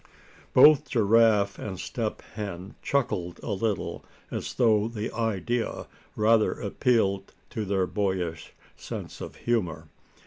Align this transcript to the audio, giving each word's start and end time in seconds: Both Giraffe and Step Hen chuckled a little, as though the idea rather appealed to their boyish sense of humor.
Both 0.53 0.89
Giraffe 0.89 1.59
and 1.59 1.79
Step 1.79 2.23
Hen 2.33 2.73
chuckled 2.81 3.39
a 3.43 3.51
little, 3.51 4.03
as 4.31 4.55
though 4.55 4.87
the 4.87 5.13
idea 5.13 5.85
rather 6.15 6.53
appealed 6.53 7.35
to 7.51 7.65
their 7.65 7.85
boyish 7.85 8.53
sense 8.75 9.21
of 9.21 9.35
humor. 9.35 9.89